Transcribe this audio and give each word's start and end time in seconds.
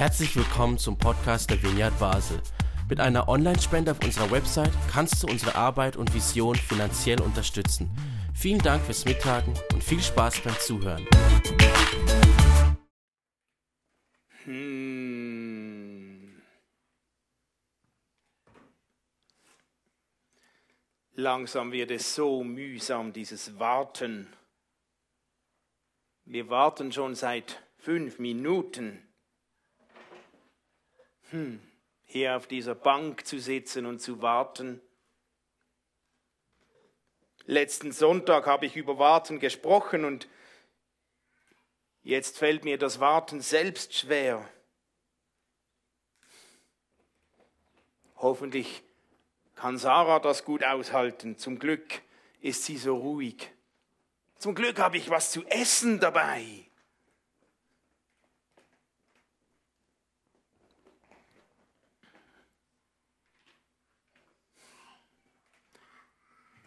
Herzlich 0.00 0.34
willkommen 0.34 0.78
zum 0.78 0.96
Podcast 0.96 1.50
der 1.50 1.62
Vineyard 1.62 1.98
Basel. 1.98 2.40
Mit 2.88 3.00
einer 3.00 3.28
Online-Spende 3.28 3.90
auf 3.90 4.02
unserer 4.02 4.30
Website 4.30 4.72
kannst 4.90 5.22
du 5.22 5.26
unsere 5.26 5.56
Arbeit 5.56 5.98
und 5.98 6.14
Vision 6.14 6.54
finanziell 6.54 7.20
unterstützen. 7.20 7.90
Vielen 8.34 8.60
Dank 8.60 8.82
fürs 8.82 9.04
Mittagen 9.04 9.52
und 9.74 9.84
viel 9.84 10.00
Spaß 10.00 10.40
beim 10.40 10.58
Zuhören. 10.58 11.06
Hm. 14.44 16.40
Langsam 21.12 21.72
wird 21.72 21.90
es 21.90 22.14
so 22.14 22.42
mühsam, 22.42 23.12
dieses 23.12 23.58
Warten. 23.58 24.32
Wir 26.24 26.48
warten 26.48 26.90
schon 26.90 27.14
seit 27.14 27.62
fünf 27.76 28.18
Minuten. 28.18 29.02
Hm. 31.30 31.60
Hier 32.04 32.36
auf 32.36 32.48
dieser 32.48 32.74
Bank 32.74 33.24
zu 33.24 33.38
sitzen 33.38 33.86
und 33.86 34.00
zu 34.00 34.20
warten. 34.20 34.80
Letzten 37.46 37.92
Sonntag 37.92 38.46
habe 38.46 38.66
ich 38.66 38.76
über 38.76 38.98
Warten 38.98 39.38
gesprochen 39.38 40.04
und 40.04 40.28
jetzt 42.02 42.38
fällt 42.38 42.64
mir 42.64 42.78
das 42.78 42.98
Warten 42.98 43.40
selbst 43.40 43.94
schwer. 43.94 44.48
Hoffentlich 48.16 48.82
kann 49.54 49.78
Sarah 49.78 50.18
das 50.18 50.44
gut 50.44 50.64
aushalten. 50.64 51.38
Zum 51.38 51.58
Glück 51.58 52.02
ist 52.40 52.64
sie 52.64 52.76
so 52.76 52.96
ruhig. 52.96 53.50
Zum 54.36 54.54
Glück 54.54 54.78
habe 54.78 54.96
ich 54.96 55.10
was 55.10 55.30
zu 55.30 55.44
essen 55.46 56.00
dabei. 56.00 56.69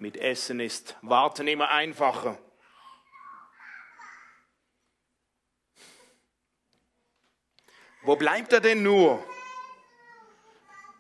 Mit 0.04 0.18
Essen 0.18 0.60
ist 0.60 0.98
Warten 1.02 1.48
immer 1.48 1.70
einfacher. 1.70 2.38
Wo 8.02 8.18
bleibt 8.18 8.52
er 8.52 8.60
denn 8.60 8.84
nur? 8.84 9.26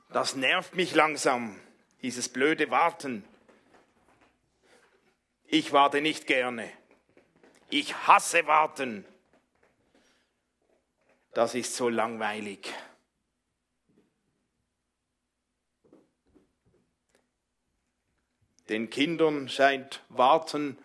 Das 0.08 0.38
nervt 0.38 0.76
mich 0.76 0.96
langsam, 0.96 1.60
dieses 2.02 2.30
blöde 2.30 2.72
Warten. 2.72 3.26
Ich 5.48 5.74
warte 5.74 6.00
nicht 6.00 6.26
gerne. 6.26 6.72
Ich 7.70 8.08
hasse 8.08 8.48
Warten. 8.48 9.04
Das 11.34 11.56
ist 11.56 11.76
so 11.76 11.90
langweilig. 11.90 12.74
Den 18.74 18.90
Kindern 18.90 19.50
scheint 19.50 20.02
Warten 20.10 20.80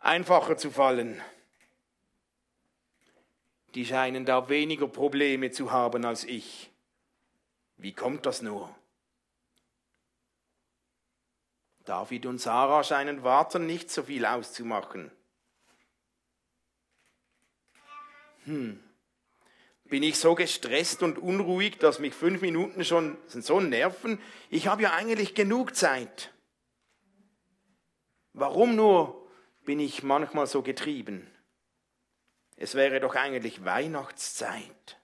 einfacher 0.00 0.56
zu 0.56 0.72
fallen. 0.72 1.22
Die 3.76 3.86
scheinen 3.86 4.24
da 4.24 4.48
weniger 4.48 4.88
Probleme 4.88 5.52
zu 5.52 5.70
haben 5.70 6.04
als 6.04 6.24
ich. 6.24 6.72
Wie 7.76 7.92
kommt 7.92 8.26
das 8.26 8.42
nur? 8.42 8.74
David 11.84 12.26
und 12.26 12.40
Sarah 12.40 12.82
scheinen 12.82 13.22
Warten 13.22 13.64
nicht 13.64 13.92
so 13.92 14.02
viel 14.02 14.26
auszumachen. 14.26 15.12
Hm. 18.44 18.82
Bin 19.84 20.02
ich 20.02 20.18
so 20.18 20.34
gestresst 20.34 21.04
und 21.04 21.18
unruhig, 21.18 21.78
dass 21.78 22.00
mich 22.00 22.12
fünf 22.12 22.40
Minuten 22.40 22.84
schon 22.84 23.16
so 23.28 23.60
nerven? 23.60 24.20
Ich 24.50 24.66
habe 24.66 24.82
ja 24.82 24.94
eigentlich 24.94 25.36
genug 25.36 25.76
Zeit. 25.76 26.33
Warum 28.34 28.74
nur 28.74 29.28
bin 29.64 29.78
ich 29.78 30.02
manchmal 30.02 30.48
so 30.48 30.60
getrieben? 30.62 31.30
Es 32.56 32.74
wäre 32.74 32.98
doch 32.98 33.14
eigentlich 33.14 33.64
Weihnachtszeit. 33.64 34.98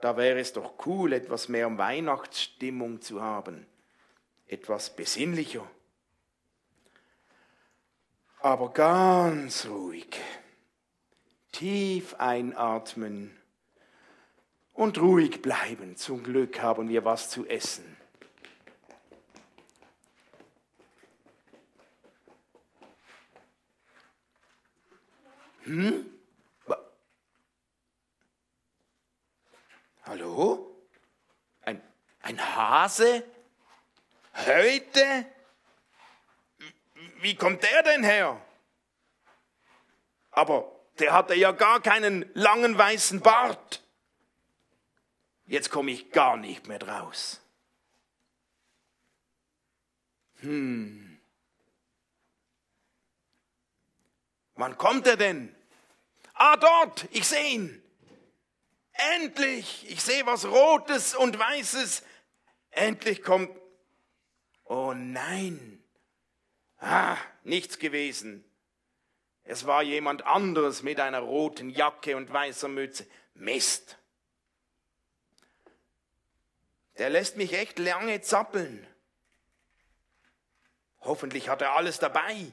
Da 0.00 0.16
wäre 0.16 0.38
es 0.38 0.52
doch 0.52 0.86
cool, 0.86 1.12
etwas 1.12 1.48
mehr 1.48 1.76
Weihnachtsstimmung 1.76 3.00
zu 3.00 3.20
haben, 3.20 3.66
etwas 4.46 4.94
besinnlicher. 4.94 5.68
Aber 8.38 8.72
ganz 8.72 9.66
ruhig, 9.66 10.16
tief 11.50 12.14
einatmen 12.14 13.36
und 14.74 15.00
ruhig 15.00 15.42
bleiben. 15.42 15.96
Zum 15.96 16.22
Glück 16.22 16.62
haben 16.62 16.88
wir 16.88 17.04
was 17.04 17.30
zu 17.30 17.46
essen. 17.46 17.97
Hm? 25.68 26.06
Hallo? 30.04 30.74
Ein, 31.60 31.82
ein 32.22 32.56
Hase? 32.56 33.22
Heute? 34.46 35.26
Wie 37.20 37.34
kommt 37.34 37.62
der 37.62 37.82
denn 37.82 38.02
her? 38.02 38.40
Aber 40.30 40.72
der 41.00 41.12
hatte 41.12 41.34
ja 41.34 41.52
gar 41.52 41.82
keinen 41.82 42.24
langen 42.32 42.78
weißen 42.78 43.20
Bart. 43.20 43.82
Jetzt 45.44 45.68
komme 45.70 45.90
ich 45.90 46.12
gar 46.12 46.38
nicht 46.38 46.66
mehr 46.66 46.78
draus. 46.78 47.42
Hm. 50.36 51.20
Wann 54.54 54.78
kommt 54.78 55.06
er 55.06 55.18
denn? 55.18 55.54
Ah, 56.40 56.56
dort, 56.56 57.08
ich 57.10 57.26
sehe 57.26 57.54
ihn. 57.54 57.82
Endlich, 58.92 59.90
ich 59.90 60.00
sehe 60.00 60.24
was 60.24 60.44
Rotes 60.44 61.16
und 61.16 61.36
Weißes. 61.36 62.04
Endlich 62.70 63.22
kommt. 63.22 63.50
Oh 64.64 64.92
nein. 64.94 65.82
Ah, 66.78 67.16
nichts 67.42 67.80
gewesen. 67.80 68.44
Es 69.42 69.66
war 69.66 69.82
jemand 69.82 70.26
anderes 70.26 70.84
mit 70.84 71.00
einer 71.00 71.20
roten 71.20 71.70
Jacke 71.70 72.16
und 72.16 72.32
weißer 72.32 72.68
Mütze. 72.68 73.04
Mist. 73.34 73.98
Der 76.98 77.10
lässt 77.10 77.36
mich 77.36 77.52
echt 77.52 77.80
lange 77.80 78.20
zappeln. 78.20 78.86
Hoffentlich 81.00 81.48
hat 81.48 81.62
er 81.62 81.74
alles 81.74 81.98
dabei. 81.98 82.52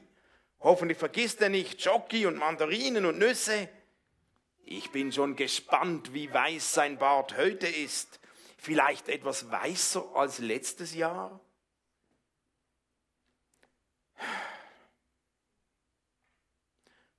Hoffentlich 0.58 0.98
vergisst 0.98 1.40
er 1.40 1.50
nicht 1.50 1.80
Jockey 1.84 2.26
und 2.26 2.36
Mandarinen 2.36 3.06
und 3.06 3.18
Nüsse. 3.18 3.68
Ich 4.68 4.90
bin 4.90 5.12
schon 5.12 5.36
gespannt, 5.36 6.12
wie 6.12 6.32
weiß 6.32 6.74
sein 6.74 6.98
Bart 6.98 7.36
heute 7.36 7.68
ist. 7.68 8.18
Vielleicht 8.58 9.08
etwas 9.08 9.48
weißer 9.48 10.04
als 10.16 10.40
letztes 10.40 10.92
Jahr? 10.92 11.40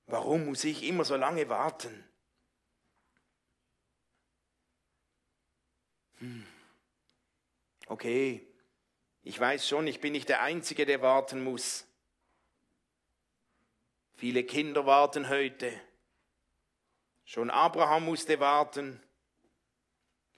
Warum 0.04 0.44
muss 0.44 0.62
ich 0.64 0.82
immer 0.82 1.06
so 1.06 1.16
lange 1.16 1.48
warten? 1.48 2.04
Hm. 6.18 6.46
Okay, 7.86 8.46
ich 9.22 9.40
weiß 9.40 9.66
schon, 9.66 9.86
ich 9.86 10.00
bin 10.00 10.12
nicht 10.12 10.28
der 10.28 10.42
Einzige, 10.42 10.84
der 10.84 11.00
warten 11.00 11.42
muss. 11.42 11.86
Viele 14.16 14.44
Kinder 14.44 14.84
warten 14.84 15.30
heute. 15.30 15.87
Schon 17.28 17.50
Abraham 17.50 18.06
musste 18.06 18.40
warten. 18.40 19.02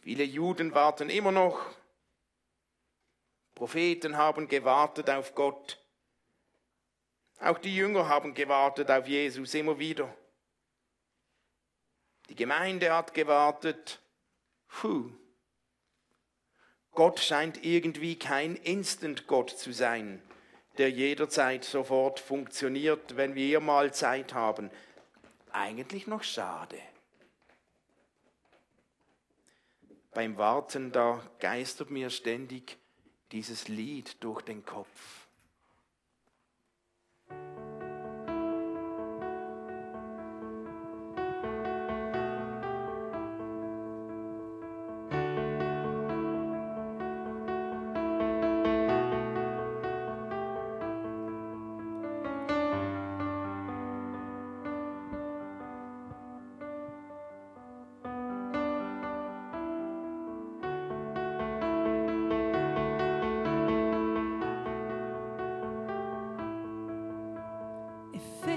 Viele 0.00 0.24
Juden 0.24 0.74
warten 0.74 1.08
immer 1.08 1.30
noch. 1.30 1.64
Propheten 3.54 4.16
haben 4.16 4.48
gewartet 4.48 5.08
auf 5.08 5.36
Gott. 5.36 5.78
Auch 7.38 7.58
die 7.58 7.76
Jünger 7.76 8.08
haben 8.08 8.34
gewartet 8.34 8.90
auf 8.90 9.06
Jesus 9.06 9.54
immer 9.54 9.78
wieder. 9.78 10.12
Die 12.28 12.34
Gemeinde 12.34 12.92
hat 12.92 13.14
gewartet. 13.14 14.00
Puh. 14.66 15.12
Gott 16.90 17.20
scheint 17.20 17.64
irgendwie 17.64 18.18
kein 18.18 18.56
Instant-Gott 18.56 19.50
zu 19.50 19.70
sein, 19.70 20.20
der 20.76 20.90
jederzeit 20.90 21.62
sofort 21.62 22.18
funktioniert, 22.18 23.16
wenn 23.16 23.36
wir 23.36 23.60
mal 23.60 23.94
Zeit 23.94 24.34
haben 24.34 24.72
eigentlich 25.52 26.06
noch 26.06 26.22
schade. 26.22 26.78
Beim 30.12 30.36
Warten, 30.36 30.90
da 30.90 31.22
geistert 31.38 31.90
mir 31.90 32.10
ständig 32.10 32.78
dieses 33.32 33.68
Lied 33.68 34.22
durch 34.24 34.42
den 34.42 34.64
Kopf. 34.64 35.28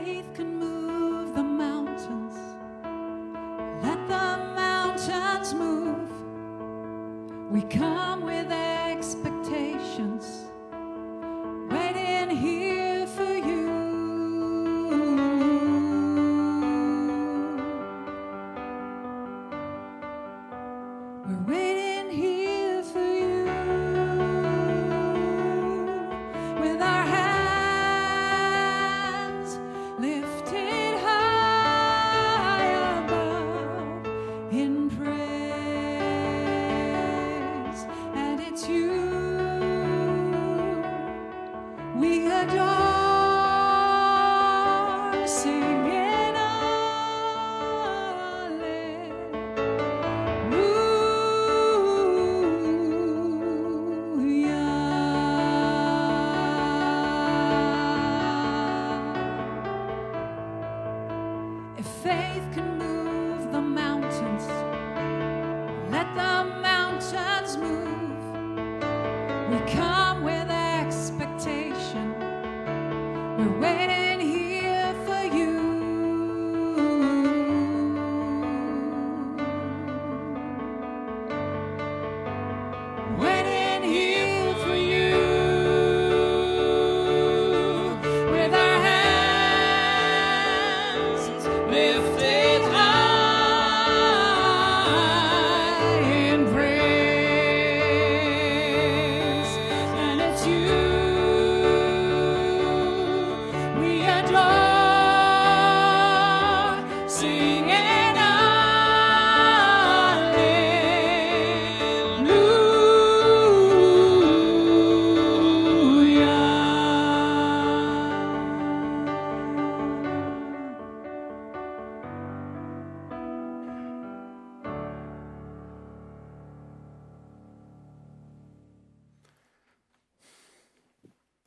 faith 0.03 0.33
can 0.35 0.59
move. 0.59 0.72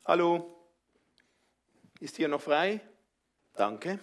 Hallo, 0.07 0.55
ist 1.99 2.15
hier 2.15 2.29
noch 2.29 2.39
frei? 2.41 2.79
Danke. 3.55 3.99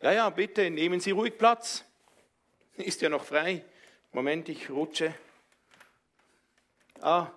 Ja, 0.00 0.12
ja, 0.12 0.30
bitte 0.30 0.70
nehmen 0.70 0.98
Sie 1.00 1.10
ruhig 1.10 1.36
Platz. 1.36 1.84
Ist 2.78 3.02
ja 3.02 3.10
noch 3.10 3.22
frei. 3.22 3.62
Moment, 4.12 4.48
ich 4.48 4.70
rutsche. 4.70 5.14
Ah, 7.02 7.30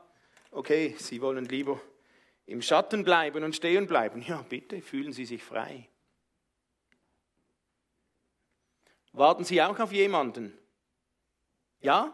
okay, 0.52 0.96
Sie 0.98 1.22
wollen 1.22 1.44
lieber 1.44 1.78
im 2.46 2.62
Schatten 2.62 3.04
bleiben 3.04 3.44
und 3.44 3.54
stehen 3.54 3.86
bleiben. 3.86 4.22
Ja, 4.22 4.46
bitte, 4.48 4.82
fühlen 4.82 5.12
Sie 5.12 5.26
sich 5.26 5.44
frei. 5.44 5.90
Warten 9.12 9.44
Sie 9.44 9.62
auch 9.62 9.78
auf 9.78 9.92
jemanden? 9.92 10.58
Ja? 11.81 12.13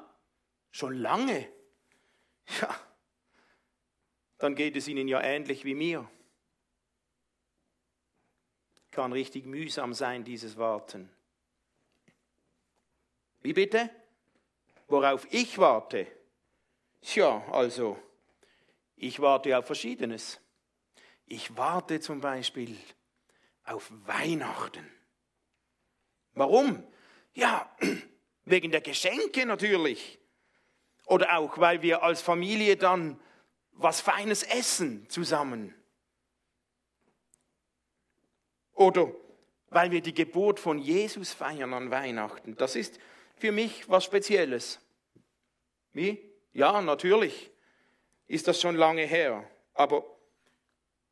Schon 0.72 0.96
lange? 0.98 1.48
Ja. 2.62 2.76
Dann 4.38 4.56
geht 4.56 4.76
es 4.76 4.88
Ihnen 4.88 5.08
ja 5.08 5.22
ähnlich 5.22 5.66
wie 5.66 5.76
mir. 5.76 6.10
Kann 8.92 9.12
richtig 9.12 9.46
mühsam 9.46 9.94
sein, 9.94 10.24
dieses 10.24 10.58
Warten. 10.58 11.10
Wie 13.42 13.54
bitte? 13.54 13.90
Worauf 14.88 15.28
ich 15.32 15.58
warte? 15.58 16.08
Tja, 17.02 17.46
also, 17.52 18.02
ich 18.96 19.20
warte 19.20 19.58
auf 19.58 19.66
Verschiedenes. 19.66 20.40
Ich 21.26 21.56
warte 21.58 22.00
zum 22.00 22.22
Beispiel 22.22 22.78
auf 23.66 23.92
Weihnachten. 24.06 24.90
Warum? 26.34 26.88
Ja, 27.34 27.76
wegen 28.48 28.72
der 28.72 28.82
Geschenke 28.82 29.46
natürlich. 29.46 30.20
Oder 31.06 31.38
auch, 31.38 31.58
weil 31.58 31.82
wir 31.82 32.04
als 32.04 32.22
Familie 32.22 32.78
dann 32.78 33.20
was 33.74 34.02
Feines 34.02 34.44
essen 34.44 35.08
zusammen. 35.10 35.74
Oder 38.74 39.12
weil 39.70 39.92
wir 39.92 40.02
die 40.02 40.14
Geburt 40.14 40.60
von 40.60 40.80
Jesus 40.80 41.34
feiern 41.34 41.74
an 41.74 41.92
Weihnachten. 41.92 42.56
Das 42.56 42.76
ist 42.76 43.00
für 43.36 43.52
mich 43.52 43.90
was 43.90 44.06
Spezielles. 44.06 44.80
Wie? 45.94 46.20
Ja, 46.54 46.82
natürlich 46.82 47.52
ist 48.28 48.48
das 48.48 48.62
schon 48.62 48.76
lange 48.76 49.04
her. 49.04 49.50
Aber 49.74 50.06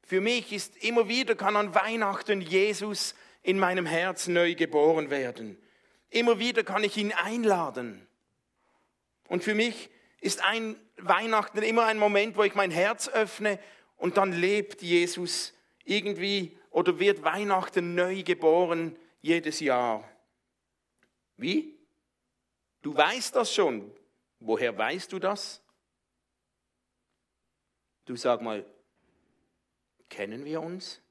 für 0.04 0.22
mich 0.22 0.54
ist 0.54 0.78
immer 0.84 1.08
wieder, 1.08 1.36
kann 1.36 1.56
an 1.56 1.76
Weihnachten 1.76 2.40
Jesus 2.42 3.16
in 3.44 3.60
meinem 3.60 3.86
Herz 3.86 4.28
neu 4.28 4.56
geboren 4.56 5.10
werden. 5.10 5.58
Immer 6.10 6.40
wieder 6.40 6.64
kann 6.64 6.84
ich 6.84 6.98
ihn 6.98 7.12
einladen. 7.12 8.08
Und 9.28 9.44
für 9.44 9.56
mich 9.56 9.90
ist 10.22 10.44
ein 10.44 10.80
Weihnachten 10.98 11.60
immer 11.60 11.86
ein 11.86 11.98
Moment, 11.98 12.38
wo 12.38 12.44
ich 12.44 12.56
mein 12.56 12.72
Herz 12.72 13.08
öffne 13.10 13.60
und 13.98 14.18
dann 14.18 14.32
lebt 14.32 14.82
Jesus 14.82 15.54
irgendwie 15.84 16.58
oder 16.70 17.00
wird 17.00 17.24
Weihnachten 17.24 17.96
neu 17.96 18.24
geboren 18.24 18.98
jedes 19.22 19.60
Jahr. 19.60 20.10
Wie? 21.38 21.78
Du 22.82 22.96
weißt 22.96 23.36
das 23.36 23.54
schon. 23.54 23.92
Woher 24.40 24.78
weißt 24.78 25.12
du 25.12 25.20
das? 25.20 25.62
Du 28.06 28.16
sag 28.16 28.42
mal, 28.42 28.66
kennen 30.10 30.46
wir 30.46 30.62
uns? 30.62 31.02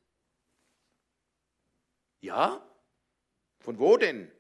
Ja? 2.21 2.65
Von 3.59 3.79
wo 3.79 3.97
denn? 3.97 4.31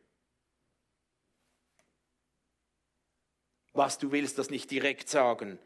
Was, 3.75 3.99
du 3.99 4.12
willst 4.12 4.38
das 4.38 4.50
nicht 4.50 4.71
direkt 4.71 5.09
sagen. 5.09 5.59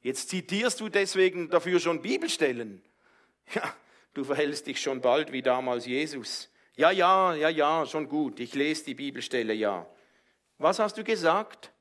Jetzt 0.00 0.30
zitierst 0.30 0.80
du 0.80 0.88
deswegen 0.88 1.50
dafür 1.50 1.78
schon 1.80 2.00
Bibelstellen. 2.00 2.82
Ja, 3.54 3.74
du 4.14 4.24
verhältst 4.24 4.66
dich 4.66 4.80
schon 4.80 5.00
bald 5.00 5.32
wie 5.32 5.42
damals 5.42 5.84
Jesus. 5.84 6.48
Ja, 6.76 6.90
ja, 6.90 7.34
ja, 7.34 7.48
ja, 7.48 7.84
schon 7.84 8.08
gut. 8.08 8.40
Ich 8.40 8.54
lese 8.54 8.84
die 8.84 8.94
Bibelstelle, 8.94 9.52
ja. 9.52 9.86
Was 10.58 10.78
hast 10.78 10.96
du 10.96 11.04
gesagt? 11.04 11.72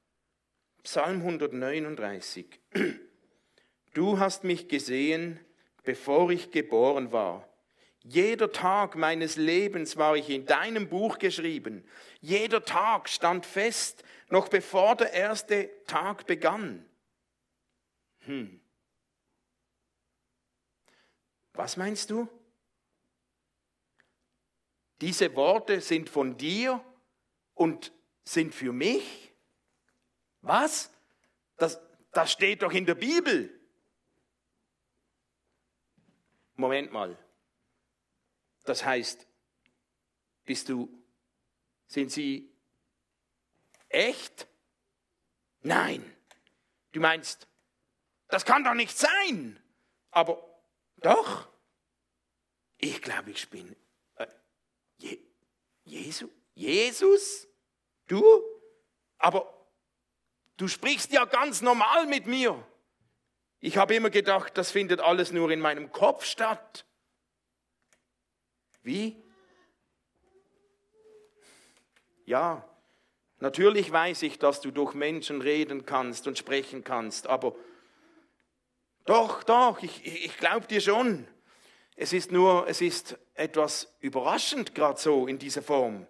Psalm 0.83 1.21
139. 1.21 2.45
Du 3.95 4.19
hast 4.19 4.43
mich 4.43 4.67
gesehen, 4.67 5.39
bevor 5.83 6.29
ich 6.29 6.51
geboren 6.51 7.11
war. 7.11 7.49
Jeder 8.03 8.51
Tag 8.51 8.95
meines 8.95 9.35
Lebens 9.35 9.97
war 9.97 10.15
ich 10.15 10.29
in 10.29 10.45
deinem 10.45 10.87
Buch 10.87 11.17
geschrieben. 11.17 11.83
Jeder 12.21 12.63
Tag 12.63 13.09
stand 13.09 13.47
fest, 13.47 14.03
noch 14.29 14.47
bevor 14.47 14.95
der 14.95 15.11
erste 15.11 15.83
Tag 15.85 16.25
begann. 16.27 16.87
Hm. 18.19 18.61
Was 21.53 21.77
meinst 21.77 22.09
du? 22.09 22.27
Diese 25.01 25.35
Worte 25.35 25.81
sind 25.81 26.09
von 26.09 26.37
dir 26.37 26.83
und 27.53 27.91
sind 28.23 28.53
für 28.53 28.73
mich? 28.73 29.33
Was? 30.41 30.91
Das, 31.57 31.79
das 32.11 32.31
steht 32.31 32.61
doch 32.61 32.71
in 32.71 32.85
der 32.85 32.95
Bibel. 32.95 33.59
Moment 36.55 36.91
mal. 36.91 37.17
Das 38.65 38.83
heißt, 38.83 39.25
bist 40.45 40.69
du 40.69 40.89
Sind 41.87 42.11
sie 42.11 42.51
echt? 43.89 44.47
Nein. 45.61 46.15
Du 46.91 46.99
meinst, 46.99 47.47
das 48.27 48.45
kann 48.45 48.63
doch 48.63 48.73
nicht 48.73 48.97
sein. 48.97 49.61
Aber 50.11 50.41
doch. 50.97 51.47
Ich 52.77 53.01
glaube, 53.01 53.31
ich 53.31 53.41
spinne. 53.41 53.75
Äh, 54.15 54.27
Je 54.97 55.19
Jesu? 55.83 56.29
Jesus? 56.53 57.47
Du? 58.07 58.43
Aber 59.17 59.67
du 60.57 60.67
sprichst 60.67 61.11
ja 61.11 61.25
ganz 61.25 61.61
normal 61.61 62.05
mit 62.05 62.25
mir. 62.25 62.65
Ich 63.59 63.77
habe 63.77 63.95
immer 63.95 64.09
gedacht, 64.09 64.57
das 64.57 64.71
findet 64.71 65.01
alles 65.01 65.31
nur 65.31 65.51
in 65.51 65.59
meinem 65.59 65.91
Kopf 65.91 66.23
statt. 66.23 66.85
Wie? 68.81 69.21
Ja, 72.25 72.68
natürlich 73.39 73.91
weiß 73.91 74.23
ich, 74.23 74.39
dass 74.39 74.61
du 74.61 74.71
durch 74.71 74.93
Menschen 74.93 75.41
reden 75.41 75.85
kannst 75.85 76.27
und 76.27 76.37
sprechen 76.37 76.83
kannst, 76.83 77.27
aber 77.27 77.55
doch, 79.05 79.43
doch, 79.43 79.81
ich, 79.81 80.05
ich 80.05 80.37
glaube 80.37 80.67
dir 80.67 80.81
schon. 80.81 81.27
Es 81.95 82.13
ist 82.13 82.31
nur, 82.31 82.67
es 82.67 82.79
ist 82.79 83.17
etwas 83.33 83.91
überraschend 83.99 84.75
gerade 84.75 84.99
so 84.99 85.27
in 85.27 85.39
dieser 85.39 85.61
Form. 85.61 86.05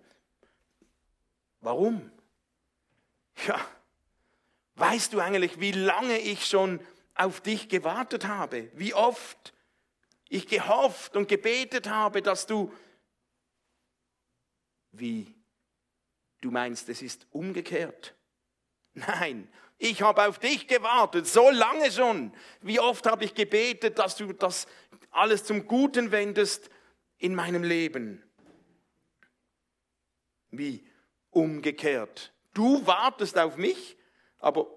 Warum? 1.62 2.12
Ja, 3.48 3.60
weißt 4.76 5.14
du 5.14 5.20
eigentlich, 5.20 5.60
wie 5.60 5.72
lange 5.72 6.18
ich 6.20 6.46
schon 6.46 6.80
auf 7.16 7.42
dich 7.42 7.70
gewartet 7.70 8.28
habe? 8.28 8.70
Wie 8.74 8.94
oft 8.94 9.54
ich 10.28 10.48
gehofft 10.48 11.16
und 11.16 11.28
gebetet 11.28 11.90
habe, 11.90 12.22
dass 12.22 12.46
du... 12.46 12.72
Wie? 14.92 15.34
Du 16.42 16.52
meinst, 16.52 16.90
es 16.90 17.02
ist 17.02 17.28
umgekehrt? 17.32 18.16
Nein, 18.94 19.52
ich 19.78 20.02
habe 20.02 20.28
auf 20.28 20.40
dich 20.40 20.68
gewartet, 20.68 21.28
so 21.28 21.50
lange 21.50 21.92
schon. 21.92 22.34
Wie 22.62 22.80
oft 22.80 23.06
habe 23.06 23.26
ich 23.26 23.34
gebetet, 23.34 24.00
dass 24.00 24.16
du 24.16 24.34
das 24.34 24.68
alles 25.12 25.44
zum 25.44 25.68
Guten 25.68 26.12
wendest 26.12 26.70
in 27.18 27.36
meinem 27.36 27.64
Leben? 27.64 28.24
Wie 30.52 30.86
umgekehrt? 31.30 32.34
Du 32.54 32.86
wartest 32.86 33.38
auf 33.38 33.58
mich, 33.58 33.98
aber 34.40 34.68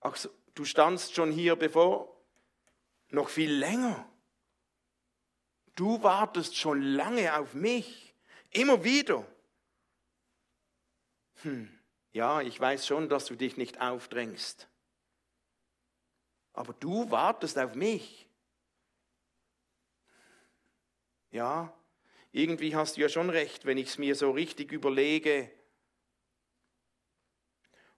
ach 0.00 0.16
so, 0.16 0.28
du 0.54 0.64
standst 0.64 1.14
schon 1.14 1.30
hier 1.30 1.56
bevor, 1.56 2.14
noch 3.10 3.28
viel 3.28 3.52
länger. 3.52 4.08
Du 5.74 6.02
wartest 6.02 6.56
schon 6.56 6.82
lange 6.82 7.38
auf 7.38 7.54
mich, 7.54 8.14
immer 8.50 8.82
wieder. 8.84 9.24
Hm, 11.42 11.68
ja, 12.12 12.40
ich 12.40 12.58
weiß 12.58 12.86
schon, 12.86 13.08
dass 13.08 13.26
du 13.26 13.36
dich 13.36 13.56
nicht 13.56 13.80
aufdrängst. 13.80 14.68
Aber 16.52 16.72
du 16.74 17.10
wartest 17.10 17.58
auf 17.58 17.74
mich. 17.74 18.28
Ja, 21.30 21.72
irgendwie 22.32 22.74
hast 22.74 22.96
du 22.96 23.02
ja 23.02 23.08
schon 23.08 23.30
recht, 23.30 23.64
wenn 23.64 23.78
ich 23.78 23.88
es 23.88 23.98
mir 23.98 24.14
so 24.14 24.30
richtig 24.30 24.72
überlege. 24.72 25.50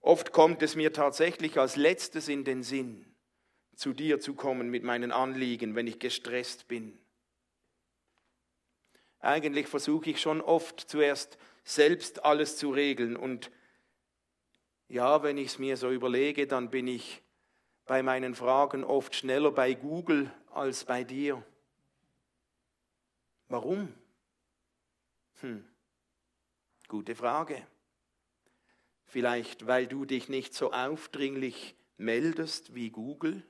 Oft 0.00 0.32
kommt 0.32 0.62
es 0.62 0.76
mir 0.76 0.92
tatsächlich 0.92 1.58
als 1.58 1.76
letztes 1.76 2.28
in 2.28 2.44
den 2.44 2.62
Sinn, 2.62 3.14
zu 3.76 3.92
dir 3.92 4.20
zu 4.20 4.34
kommen 4.34 4.70
mit 4.70 4.82
meinen 4.82 5.12
Anliegen, 5.12 5.74
wenn 5.74 5.86
ich 5.86 5.98
gestresst 5.98 6.68
bin. 6.68 6.98
Eigentlich 9.20 9.66
versuche 9.68 10.10
ich 10.10 10.20
schon 10.20 10.40
oft 10.40 10.80
zuerst 10.80 11.38
selbst 11.74 12.24
alles 12.24 12.56
zu 12.56 12.70
regeln 12.70 13.16
und 13.16 13.50
ja, 14.88 15.22
wenn 15.22 15.38
ich 15.38 15.46
es 15.48 15.58
mir 15.58 15.76
so 15.76 15.90
überlege, 15.90 16.48
dann 16.48 16.68
bin 16.68 16.88
ich 16.88 17.22
bei 17.86 18.02
meinen 18.02 18.34
Fragen 18.34 18.82
oft 18.82 19.14
schneller 19.14 19.52
bei 19.52 19.74
Google 19.74 20.32
als 20.52 20.84
bei 20.84 21.04
dir. 21.04 21.44
Warum? 23.48 23.94
Hm, 25.40 25.64
gute 26.88 27.14
Frage. 27.14 27.64
Vielleicht, 29.06 29.66
weil 29.66 29.86
du 29.86 30.04
dich 30.04 30.28
nicht 30.28 30.54
so 30.54 30.72
aufdringlich 30.72 31.76
meldest 31.96 32.74
wie 32.74 32.90
Google? 32.90 33.44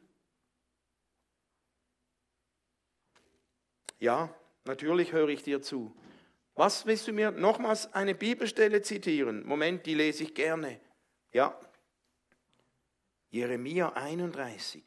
Ja, 3.98 4.34
natürlich 4.64 5.12
höre 5.12 5.28
ich 5.28 5.42
dir 5.42 5.62
zu. 5.62 5.94
Was 6.60 6.84
willst 6.84 7.08
du 7.08 7.14
mir 7.14 7.30
nochmals 7.30 7.90
eine 7.94 8.14
Bibelstelle 8.14 8.82
zitieren? 8.82 9.46
Moment, 9.46 9.86
die 9.86 9.94
lese 9.94 10.24
ich 10.24 10.34
gerne. 10.34 10.78
Ja. 11.32 11.58
Jeremia 13.30 13.94
31. 13.94 14.84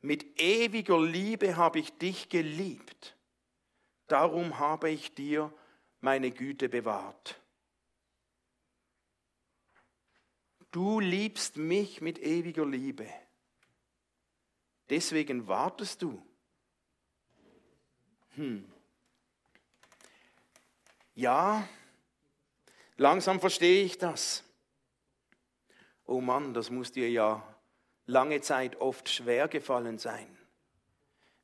Mit 0.00 0.40
ewiger 0.40 1.00
Liebe 1.00 1.56
habe 1.56 1.78
ich 1.78 1.96
dich 1.96 2.28
geliebt. 2.28 3.16
Darum 4.08 4.58
habe 4.58 4.90
ich 4.90 5.14
dir 5.14 5.52
meine 6.00 6.32
Güte 6.32 6.68
bewahrt. 6.68 7.40
Du 10.72 10.98
liebst 10.98 11.56
mich 11.56 12.00
mit 12.00 12.18
ewiger 12.18 12.66
Liebe. 12.66 13.06
Deswegen 14.88 15.46
wartest 15.46 16.02
du. 16.02 16.20
Hm. 18.30 18.69
Ja, 21.14 21.68
langsam 22.96 23.40
verstehe 23.40 23.84
ich 23.84 23.98
das. 23.98 24.44
Oh 26.06 26.20
Mann, 26.20 26.54
das 26.54 26.70
muss 26.70 26.92
dir 26.92 27.10
ja 27.10 27.42
lange 28.06 28.40
Zeit 28.40 28.80
oft 28.80 29.08
schwer 29.08 29.48
gefallen 29.48 29.98
sein. 29.98 30.36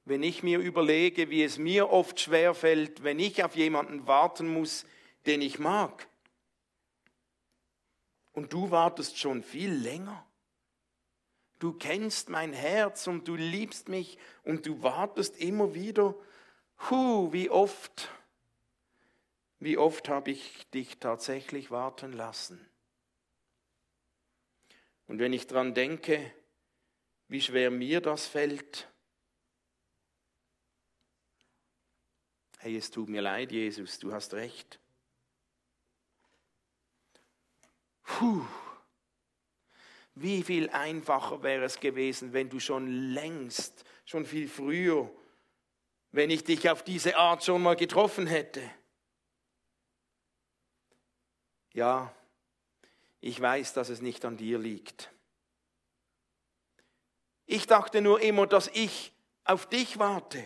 Wenn 0.04 0.22
ich 0.22 0.42
mir 0.42 0.58
überlege, 0.58 1.30
wie 1.30 1.42
es 1.42 1.58
mir 1.58 1.90
oft 1.90 2.20
schwer 2.20 2.54
fällt, 2.54 3.02
wenn 3.02 3.18
ich 3.18 3.42
auf 3.44 3.56
jemanden 3.56 4.06
warten 4.06 4.48
muss, 4.48 4.86
den 5.26 5.42
ich 5.42 5.58
mag. 5.58 6.06
Und 8.32 8.52
du 8.52 8.70
wartest 8.70 9.18
schon 9.18 9.42
viel 9.42 9.72
länger. 9.72 10.24
Du 11.58 11.72
kennst 11.72 12.28
mein 12.28 12.52
Herz 12.52 13.06
und 13.06 13.26
du 13.28 13.34
liebst 13.34 13.88
mich 13.88 14.18
und 14.44 14.66
du 14.66 14.82
wartest 14.82 15.38
immer 15.38 15.74
wieder. 15.74 16.14
Hu, 16.90 17.32
wie 17.32 17.48
oft, 17.48 18.10
wie 19.58 19.78
oft 19.78 20.08
habe 20.08 20.30
ich 20.30 20.68
dich 20.70 20.98
tatsächlich 20.98 21.70
warten 21.70 22.12
lassen. 22.12 22.64
Und 25.06 25.18
wenn 25.18 25.32
ich 25.32 25.46
dran 25.46 25.74
denke, 25.74 26.32
wie 27.28 27.40
schwer 27.40 27.70
mir 27.70 28.00
das 28.00 28.26
fällt, 28.26 28.88
hey, 32.58 32.76
es 32.76 32.90
tut 32.90 33.08
mir 33.08 33.22
leid, 33.22 33.52
Jesus, 33.52 33.98
du 33.98 34.12
hast 34.12 34.34
recht. 34.34 34.80
Puh. 38.02 38.44
Wie 40.14 40.42
viel 40.42 40.70
einfacher 40.70 41.42
wäre 41.42 41.64
es 41.64 41.78
gewesen, 41.78 42.32
wenn 42.32 42.48
du 42.48 42.58
schon 42.58 42.88
längst, 43.12 43.84
schon 44.06 44.24
viel 44.24 44.48
früher, 44.48 45.10
wenn 46.10 46.30
ich 46.30 46.42
dich 46.42 46.70
auf 46.70 46.82
diese 46.82 47.16
Art 47.16 47.44
schon 47.44 47.62
mal 47.62 47.76
getroffen 47.76 48.26
hätte. 48.26 48.62
Ja, 51.76 52.10
ich 53.20 53.38
weiß, 53.38 53.74
dass 53.74 53.90
es 53.90 54.00
nicht 54.00 54.24
an 54.24 54.38
dir 54.38 54.58
liegt. 54.58 55.12
Ich 57.44 57.66
dachte 57.66 58.00
nur 58.00 58.22
immer, 58.22 58.46
dass 58.46 58.68
ich 58.68 59.12
auf 59.44 59.68
dich 59.68 59.98
warte 59.98 60.42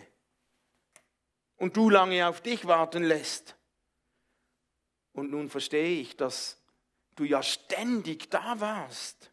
und 1.55 1.77
du 1.77 1.89
lange 1.89 2.27
auf 2.27 2.41
dich 2.41 2.67
warten 2.67 3.03
lässt. 3.03 3.55
Und 5.13 5.31
nun 5.31 5.49
verstehe 5.49 6.01
ich, 6.01 6.17
dass 6.17 6.61
du 7.15 7.23
ja 7.23 7.41
ständig 7.41 8.29
da 8.29 8.59
warst 8.59 9.31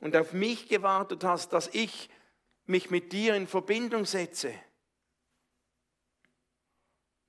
und 0.00 0.14
auf 0.14 0.34
mich 0.34 0.68
gewartet 0.68 1.24
hast, 1.24 1.54
dass 1.54 1.68
ich 1.68 2.10
mich 2.66 2.90
mit 2.90 3.14
dir 3.14 3.36
in 3.36 3.46
Verbindung 3.46 4.04
setze. 4.04 4.52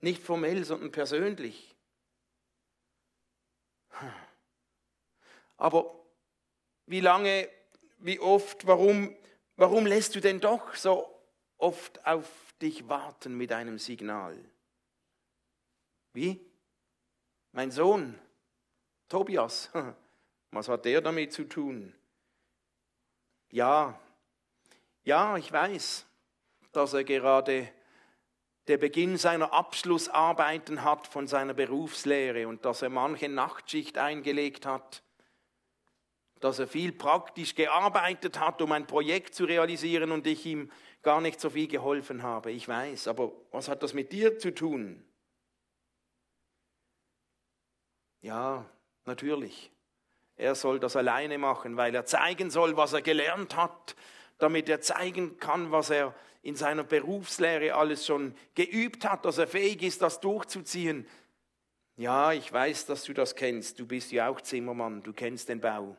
Nicht 0.02 0.22
formell, 0.24 0.66
sondern 0.66 0.92
persönlich. 0.92 1.79
Aber 5.58 5.94
wie 6.86 7.02
lange, 7.02 7.50
wie 7.98 8.20
oft, 8.20 8.66
warum, 8.66 9.16
warum 9.56 9.86
lässt 9.86 10.16
du 10.16 10.20
denn 10.20 10.40
doch 10.40 10.76
so 10.76 11.08
oft 11.58 12.06
auf 12.06 12.28
dich 12.62 12.88
warten 12.88 13.36
mit 13.36 13.52
einem 13.52 13.78
Signal? 13.78 14.38
Wie? 16.14 16.40
Mein 17.52 17.72
Sohn, 17.72 18.18
Tobias, 19.08 19.70
was 20.52 20.68
hat 20.68 20.86
der 20.86 21.02
damit 21.02 21.34
zu 21.34 21.44
tun? 21.44 21.94
Ja, 23.52 24.00
ja, 25.04 25.38
ich 25.38 25.52
weiß, 25.52 26.06
dass 26.72 26.94
er 26.94 27.04
gerade 27.04 27.72
der 28.70 28.78
Beginn 28.78 29.18
seiner 29.18 29.52
Abschlussarbeiten 29.52 30.84
hat 30.84 31.08
von 31.08 31.28
seiner 31.28 31.56
Berufslehre 31.56 32.48
und 32.48 32.66
dass 32.66 32.84
er 32.84 32.90
manche 32.90 33.28
Nachtschicht 33.28 33.98
eingelegt 33.98 34.68
hat, 34.68 35.02
dass 36.40 36.60
er 36.60 36.68
viel 36.68 36.92
praktisch 36.92 37.56
gearbeitet 37.56 38.40
hat, 38.40 38.62
um 38.62 38.72
ein 38.72 38.86
Projekt 38.86 39.34
zu 39.34 39.46
realisieren 39.46 40.12
und 40.12 40.28
ich 40.28 40.46
ihm 40.46 40.72
gar 41.02 41.20
nicht 41.20 41.42
so 41.42 41.50
viel 41.50 41.68
geholfen 41.68 42.22
habe. 42.22 42.52
Ich 42.52 42.68
weiß, 42.68 43.08
aber 43.08 43.32
was 43.52 43.70
hat 43.70 43.82
das 43.82 43.96
mit 43.96 44.12
dir 44.12 44.38
zu 44.38 44.54
tun? 44.54 45.04
Ja, 48.22 48.70
natürlich. 49.06 49.72
Er 50.36 50.54
soll 50.54 50.80
das 50.80 50.96
alleine 50.96 51.40
machen, 51.40 51.76
weil 51.76 51.96
er 51.96 52.06
zeigen 52.06 52.52
soll, 52.52 52.78
was 52.78 52.94
er 52.94 53.02
gelernt 53.02 53.56
hat, 53.56 53.96
damit 54.38 54.70
er 54.70 54.80
zeigen 54.80 55.40
kann, 55.40 55.72
was 55.72 55.90
er 55.90 56.14
in 56.42 56.56
seiner 56.56 56.84
Berufslehre 56.84 57.76
alles 57.76 58.06
schon 58.06 58.36
geübt 58.56 59.06
hat, 59.06 59.26
dass 59.26 59.38
er 59.38 59.48
fähig 59.48 59.84
ist, 59.84 60.02
das 60.02 60.20
durchzuziehen. 60.20 61.08
Ja, 61.98 62.32
ich 62.32 62.52
weiß, 62.52 62.86
dass 62.86 63.04
du 63.04 63.14
das 63.14 63.36
kennst. 63.36 63.80
Du 63.80 63.86
bist 63.86 64.12
ja 64.12 64.30
auch 64.30 64.40
Zimmermann, 64.40 65.04
du 65.04 65.12
kennst 65.12 65.50
den 65.50 65.60
Bau. 65.60 65.98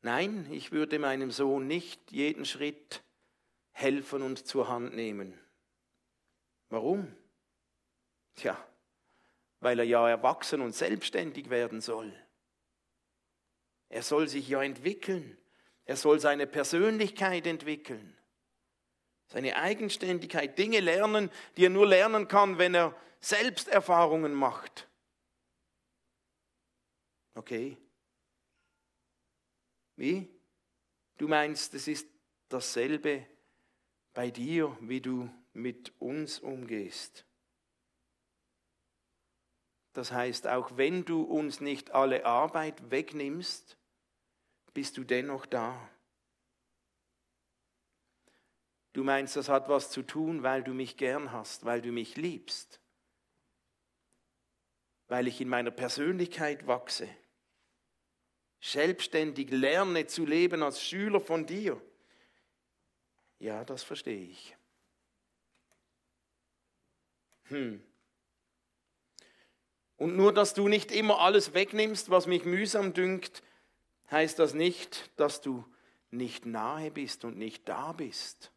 Nein, 0.00 0.48
ich 0.50 0.72
würde 0.72 0.98
meinem 0.98 1.30
Sohn 1.30 1.68
nicht 1.68 2.10
jeden 2.10 2.44
Schritt 2.44 3.04
helfen 3.70 4.22
und 4.22 4.46
zur 4.46 4.68
Hand 4.68 4.94
nehmen. 4.94 5.38
Warum? 6.70 7.14
Tja, 8.34 8.56
weil 9.60 9.78
er 9.78 9.84
ja 9.84 10.08
erwachsen 10.08 10.60
und 10.60 10.74
selbstständig 10.74 11.50
werden 11.50 11.80
soll. 11.80 12.12
Er 13.88 14.02
soll 14.02 14.26
sich 14.26 14.48
ja 14.48 14.62
entwickeln. 14.62 15.38
Er 15.84 15.96
soll 15.96 16.20
seine 16.20 16.46
Persönlichkeit 16.46 17.46
entwickeln. 17.46 18.16
Seine 19.26 19.56
Eigenständigkeit, 19.56 20.58
Dinge 20.58 20.80
lernen, 20.80 21.30
die 21.56 21.66
er 21.66 21.70
nur 21.70 21.86
lernen 21.86 22.28
kann, 22.28 22.58
wenn 22.58 22.74
er 22.74 22.94
selbst 23.20 23.68
Erfahrungen 23.68 24.34
macht. 24.34 24.88
Okay. 27.34 27.78
Wie? 29.96 30.28
Du 31.18 31.28
meinst, 31.28 31.74
es 31.74 31.88
ist 31.88 32.06
dasselbe 32.48 33.26
bei 34.12 34.30
dir, 34.30 34.76
wie 34.80 35.00
du 35.00 35.30
mit 35.52 35.92
uns 35.98 36.38
umgehst. 36.38 37.24
Das 39.92 40.12
heißt, 40.12 40.46
auch 40.46 40.76
wenn 40.76 41.04
du 41.04 41.22
uns 41.22 41.60
nicht 41.60 41.90
alle 41.92 42.24
Arbeit 42.24 42.90
wegnimmst, 42.90 43.78
bist 44.74 44.96
du 44.96 45.04
dennoch 45.04 45.46
da. 45.46 45.88
Du 48.92 49.04
meinst, 49.04 49.36
das 49.36 49.48
hat 49.48 49.68
was 49.68 49.90
zu 49.90 50.02
tun, 50.02 50.42
weil 50.42 50.62
du 50.62 50.74
mich 50.74 50.96
gern 50.96 51.32
hast, 51.32 51.64
weil 51.64 51.80
du 51.80 51.92
mich 51.92 52.16
liebst, 52.16 52.80
weil 55.08 55.26
ich 55.26 55.40
in 55.40 55.48
meiner 55.48 55.70
Persönlichkeit 55.70 56.66
wachse, 56.66 57.08
selbstständig 58.60 59.50
lerne 59.50 60.06
zu 60.06 60.26
leben 60.26 60.62
als 60.62 60.82
Schüler 60.82 61.20
von 61.20 61.46
dir. 61.46 61.80
Ja, 63.38 63.64
das 63.64 63.82
verstehe 63.82 64.26
ich. 64.26 64.56
Hm. 67.44 67.82
Und 69.96 70.16
nur, 70.16 70.32
dass 70.32 70.54
du 70.54 70.68
nicht 70.68 70.92
immer 70.92 71.20
alles 71.20 71.54
wegnimmst, 71.54 72.10
was 72.10 72.26
mich 72.26 72.44
mühsam 72.44 72.92
dünkt, 72.92 73.42
heißt 74.12 74.38
das 74.38 74.54
nicht, 74.54 75.10
dass 75.18 75.40
du 75.40 75.64
nicht 76.10 76.46
nahe 76.46 76.90
bist 76.90 77.24
und 77.24 77.36
nicht 77.38 77.68
da 77.68 77.92
bist. 77.92 78.52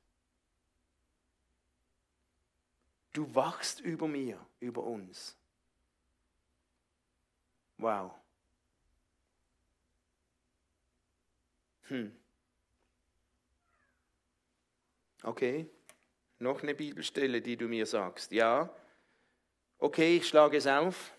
Du 3.14 3.34
wachst 3.34 3.80
über 3.80 4.08
mir, 4.08 4.46
über 4.60 4.84
uns. 4.84 5.38
Wow. 7.78 8.12
Hm. 11.84 12.16
Okay, 15.24 15.70
noch 16.40 16.62
eine 16.62 16.76
Bibelstelle, 16.76 17.42
die 17.42 17.58
du 17.58 17.68
mir 17.68 17.86
sagst. 17.86 18.32
Ja, 18.32 18.70
okay, 19.80 20.18
ich 20.18 20.28
schlage 20.28 20.58
es 20.58 20.68
auf. 20.68 21.15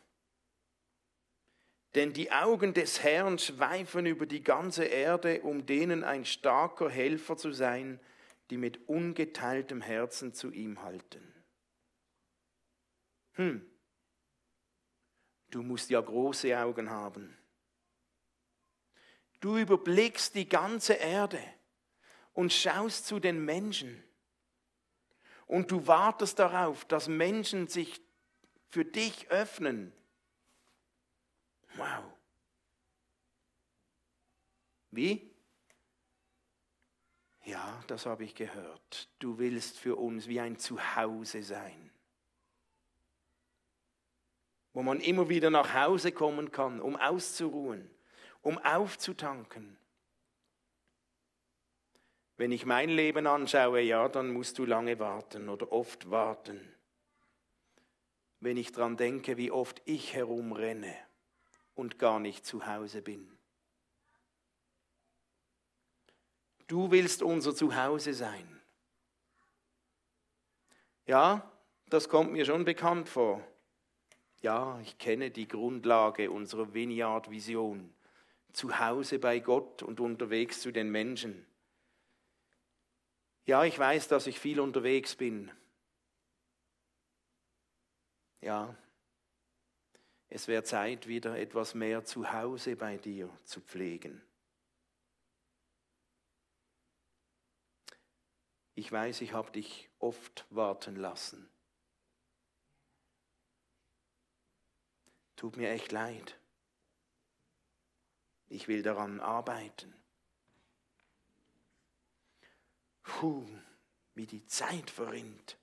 Denn 1.97 2.13
die 2.13 2.31
Augen 2.31 2.75
des 2.75 3.03
Herrn 3.03 3.39
schweifen 3.39 4.05
über 4.05 4.27
die 4.27 4.43
ganze 4.43 4.85
Erde, 4.85 5.41
um 5.41 5.65
denen 5.65 6.05
ein 6.05 6.27
starker 6.27 6.91
Helfer 6.91 7.39
zu 7.39 7.53
sein, 7.53 7.99
die 8.51 8.59
mit 8.59 8.87
ungeteiltem 8.87 9.81
Herzen 9.81 10.35
zu 10.35 10.53
ihm 10.53 10.83
halten. 10.83 11.35
Hm, 13.33 13.67
du 15.51 15.63
musst 15.63 15.89
ja 15.89 16.03
große 16.03 16.59
Augen 16.59 16.91
haben. 16.91 17.35
Du 19.41 19.57
überblickst 19.57 20.35
die 20.35 20.51
ganze 20.51 20.93
Erde 20.93 21.41
und 22.35 22.53
schaust 22.53 23.07
zu 23.07 23.21
den 23.21 23.43
Menschen. 23.43 24.05
Und 25.47 25.71
du 25.71 25.87
wartest 25.87 26.41
darauf, 26.41 26.85
dass 26.85 27.09
Menschen 27.09 27.69
sich 27.69 28.03
für 28.69 28.85
dich 28.85 29.31
öffnen 29.31 29.95
Wow. 31.77 32.05
Wie? 34.91 35.31
Ja, 37.45 37.81
das 37.87 38.07
habe 38.07 38.25
ich 38.25 38.35
gehört. 38.35 39.09
Du 39.19 39.39
willst 39.39 39.79
für 39.79 39.97
uns 39.97 40.27
wie 40.27 40.41
ein 40.41 40.59
Zuhause 40.59 41.43
sein, 41.43 41.91
wo 44.73 44.83
man 44.83 45.01
immer 45.01 45.29
wieder 45.29 45.51
nach 45.51 45.75
Hause 45.75 46.13
kommen 46.13 46.51
kann, 46.51 46.81
um 46.81 46.97
auszuruhen, 46.97 47.89
um 48.43 48.59
aufzutanken. 48.59 49.77
Wenn 52.37 52.53
ich 52.53 52.67
mein 52.67 52.91
Leben 52.91 53.27
anschaue, 53.27 53.81
ja, 53.81 54.09
dann 54.09 54.33
musst 54.33 54.59
du 54.59 54.65
lange 54.65 54.99
warten 54.99 55.49
oder 55.49 55.73
oft 55.73 56.11
warten. 56.11 56.61
Wenn 58.41 58.57
ich 58.57 58.73
daran 58.73 58.97
denke, 58.97 59.37
wie 59.37 59.51
oft 59.51 59.81
ich 59.87 60.15
herumrenne 60.15 61.06
und 61.77 62.01
gar 62.01 62.19
nicht 62.19 62.45
zu 62.45 62.67
Hause 62.67 63.03
bin. 63.03 63.31
Du 66.67 66.91
willst 66.91 67.23
unser 67.23 67.55
Zuhause 67.55 68.13
sein. 68.13 68.61
Ja, 71.07 71.49
das 71.89 72.09
kommt 72.09 72.33
mir 72.33 72.45
schon 72.45 72.65
bekannt 72.65 73.09
vor. 73.09 73.47
Ja, 74.43 74.81
ich 74.81 74.99
kenne 74.99 75.31
die 75.31 75.47
Grundlage 75.47 76.31
unserer 76.31 76.75
Vineyard-Vision. 76.75 77.95
Zu 78.53 78.79
Hause 78.81 79.21
bei 79.21 79.39
Gott 79.39 79.83
und 79.83 80.01
unterwegs 80.01 80.61
zu 80.61 80.73
den 80.73 80.91
Menschen. 80.91 81.47
Ja, 83.45 83.65
ich 83.65 83.79
weiß, 83.79 84.09
dass 84.09 84.27
ich 84.27 84.41
viel 84.41 84.59
unterwegs 84.59 85.15
bin. 85.15 85.53
Ja, 88.41 88.77
es 90.29 90.49
wäre 90.49 90.65
Zeit, 90.65 91.07
wieder 91.07 91.39
etwas 91.39 91.75
mehr 91.75 92.05
zu 92.05 92.33
Hause 92.33 92.77
bei 92.77 92.97
dir 92.97 93.31
zu 93.45 93.61
pflegen. 93.61 94.23
Ich 98.75 98.93
weiß, 98.93 99.23
ich 99.23 99.33
habe 99.33 99.51
dich 99.53 99.89
oft 99.99 100.47
warten 100.51 100.97
lassen. 100.97 101.49
Tut 105.37 105.57
mir 105.57 105.71
echt 105.71 105.93
leid. 105.93 106.39
Ich 108.49 108.69
will 108.69 108.83
daran 108.83 109.21
arbeiten. 109.21 109.95
Puh, 113.03 113.47
wie 114.15 114.27
die 114.27 114.45
Zeit 114.47 114.91
verrinnt. 114.91 115.57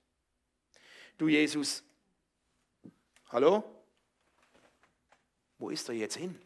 Du 1.18 1.28
Jesus, 1.28 1.84
hallo? 3.28 3.83
Wo 5.64 5.70
ist 5.70 5.88
er 5.88 5.94
jetzt 5.94 6.16
hin? 6.16 6.38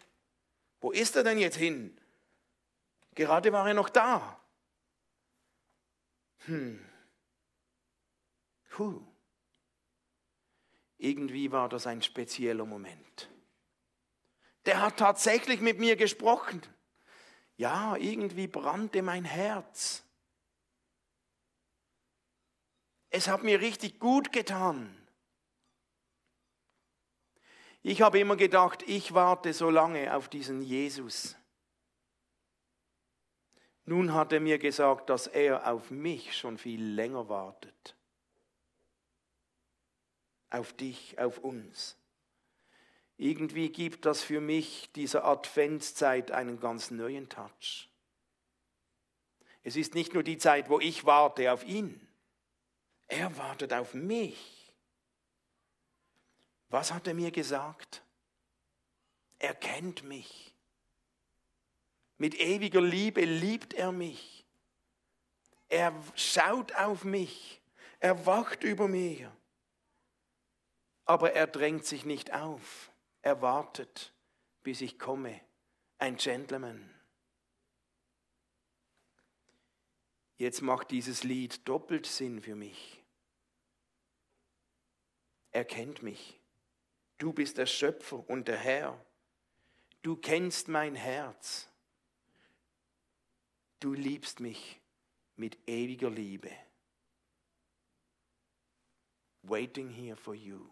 Wo 0.81 0.93
ist 0.93 1.17
er 1.17 1.25
denn 1.25 1.41
jetzt 1.41 1.57
hin? 1.57 2.01
Gerade 3.17 3.53
war 3.53 3.67
er 3.67 3.75
noch 3.75 3.89
da. 3.89 4.41
Hm. 6.47 6.79
Puh. 8.71 9.03
Irgendwie 10.99 11.51
war 11.51 11.69
das 11.69 11.89
ein 11.89 12.01
spezieller 12.01 12.65
Moment. 12.65 13.29
Der 14.67 14.83
hat 14.83 14.99
tatsächlich 14.99 15.61
mit 15.61 15.81
mir 15.81 15.97
gesprochen. 15.97 16.63
Ja, 17.57 17.97
irgendwie 17.97 18.47
brannte 18.47 19.03
mein 19.03 19.25
Herz. 19.25 20.05
Es 23.11 23.27
hat 23.27 23.43
mir 23.43 23.61
richtig 23.61 23.99
gut 23.99 24.31
getan. 24.31 24.98
Ich 27.83 28.03
habe 28.03 28.19
immer 28.19 28.37
gedacht, 28.37 28.83
ich 28.87 29.15
warte 29.15 29.53
so 29.53 29.71
lange 29.71 30.15
auf 30.15 30.29
diesen 30.29 30.63
Jesus. 30.63 31.37
Nun 33.85 34.13
hat 34.13 34.33
er 34.33 34.41
mir 34.41 34.59
gesagt, 34.59 35.09
dass 35.09 35.27
er 35.27 35.71
auf 35.71 35.91
mich 35.91 36.37
schon 36.37 36.59
viel 36.59 36.85
länger 36.85 37.29
wartet. 37.29 37.97
Auf 40.51 40.73
dich, 40.75 41.19
auf 41.19 41.39
uns. 41.39 41.97
Irgendwie 43.17 43.71
gibt 43.71 44.05
das 44.05 44.23
für 44.23 44.41
mich 44.41 44.91
dieser 44.93 45.25
Adventszeit 45.25 46.31
einen 46.31 46.61
ganz 46.61 46.91
neuen 46.91 47.29
Touch. 47.29 47.89
Es 49.63 49.77
ist 49.77 49.95
nicht 49.95 50.15
nur 50.15 50.23
die 50.23 50.39
Zeit, 50.39 50.71
wo 50.71 50.81
ich 50.81 51.05
warte 51.05 51.53
auf 51.53 51.65
ihn. 51.65 52.07
Er 53.09 53.37
wartet 53.37 53.73
auf 53.73 53.95
mich. 53.95 54.58
Was 56.71 56.93
hat 56.93 57.07
er 57.07 57.15
mir 57.15 57.31
gesagt? 57.31 58.03
Er 59.39 59.55
kennt 59.55 60.03
mich. 60.03 60.55
Mit 62.19 62.35
ewiger 62.35 62.81
Liebe 62.81 63.25
liebt 63.25 63.75
er 63.75 63.93
mich. 63.93 64.45
Er 65.69 65.95
schaut 66.15 66.75
auf 66.75 67.05
mich. 67.05 67.63
Er 68.01 68.27
wacht 68.27 68.65
über 68.65 68.89
mir. 68.89 69.35
Aber 71.05 71.33
er 71.33 71.47
drängt 71.47 71.87
sich 71.87 72.05
nicht 72.05 72.33
auf. 72.33 72.91
Er 73.23 73.41
wartet, 73.41 74.13
bis 74.63 74.81
ich 74.81 74.99
komme. 74.99 75.41
Ein 75.99 76.17
Gentleman. 76.17 76.95
Jetzt 80.37 80.63
macht 80.63 80.91
dieses 80.91 81.25
Lied 81.25 81.67
doppelt 81.67 82.07
Sinn 82.07 82.41
für 82.41 82.55
mich. 82.55 83.03
Er 85.51 85.65
kennt 85.65 86.03
mich. 86.03 86.39
Du 87.19 87.33
bist 87.33 87.59
der 87.59 87.67
Schöpfer 87.67 88.29
und 88.31 88.47
der 88.47 88.57
Herr. 88.57 88.99
Du 90.03 90.17
kennst 90.17 90.69
mein 90.69 90.95
Herz. 90.95 91.69
Du 93.81 93.93
liebst 93.93 94.41
mich 94.41 94.81
mit 95.37 95.59
ewiger 95.67 96.11
Liebe. 96.11 96.51
Waiting 99.43 99.91
here 99.91 100.17
for 100.17 100.35
you. 100.35 100.69